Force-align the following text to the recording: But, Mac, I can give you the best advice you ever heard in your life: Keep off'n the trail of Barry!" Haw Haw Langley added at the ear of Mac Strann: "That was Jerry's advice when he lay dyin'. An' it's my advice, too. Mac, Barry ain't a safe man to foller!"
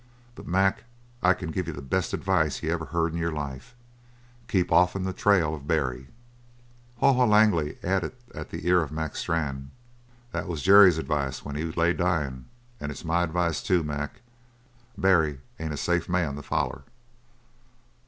But, 0.33 0.47
Mac, 0.47 0.85
I 1.21 1.35
can 1.35 1.51
give 1.51 1.67
you 1.67 1.73
the 1.73 1.81
best 1.83 2.11
advice 2.11 2.63
you 2.63 2.71
ever 2.71 2.85
heard 2.85 3.11
in 3.13 3.19
your 3.19 3.31
life: 3.31 3.75
Keep 4.47 4.71
off'n 4.71 5.03
the 5.03 5.13
trail 5.13 5.53
of 5.53 5.67
Barry!" 5.67 6.07
Haw 6.99 7.13
Haw 7.13 7.25
Langley 7.25 7.77
added 7.83 8.13
at 8.33 8.49
the 8.49 8.65
ear 8.67 8.81
of 8.81 8.91
Mac 8.91 9.15
Strann: 9.15 9.69
"That 10.31 10.47
was 10.47 10.63
Jerry's 10.63 10.97
advice 10.97 11.45
when 11.45 11.55
he 11.55 11.65
lay 11.65 11.93
dyin'. 11.93 12.45
An' 12.79 12.89
it's 12.89 13.05
my 13.05 13.21
advice, 13.21 13.61
too. 13.61 13.83
Mac, 13.83 14.21
Barry 14.97 15.39
ain't 15.59 15.71
a 15.71 15.77
safe 15.77 16.09
man 16.09 16.33
to 16.35 16.41
foller!" 16.41 16.81